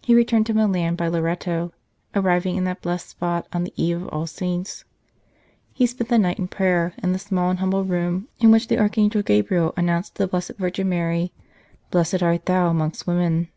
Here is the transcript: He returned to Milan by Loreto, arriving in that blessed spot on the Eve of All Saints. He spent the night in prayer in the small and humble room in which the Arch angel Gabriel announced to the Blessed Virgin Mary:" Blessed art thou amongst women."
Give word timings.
He 0.00 0.14
returned 0.14 0.46
to 0.46 0.54
Milan 0.54 0.96
by 0.96 1.08
Loreto, 1.08 1.74
arriving 2.14 2.56
in 2.56 2.64
that 2.64 2.80
blessed 2.80 3.10
spot 3.10 3.46
on 3.52 3.62
the 3.62 3.74
Eve 3.76 4.00
of 4.04 4.08
All 4.08 4.26
Saints. 4.26 4.86
He 5.74 5.84
spent 5.84 6.08
the 6.08 6.16
night 6.16 6.38
in 6.38 6.48
prayer 6.48 6.94
in 7.02 7.12
the 7.12 7.18
small 7.18 7.50
and 7.50 7.58
humble 7.58 7.84
room 7.84 8.28
in 8.38 8.50
which 8.50 8.68
the 8.68 8.78
Arch 8.78 8.96
angel 8.96 9.20
Gabriel 9.20 9.74
announced 9.76 10.14
to 10.14 10.22
the 10.22 10.28
Blessed 10.28 10.52
Virgin 10.56 10.88
Mary:" 10.88 11.34
Blessed 11.90 12.22
art 12.22 12.46
thou 12.46 12.68
amongst 12.70 13.06
women." 13.06 13.48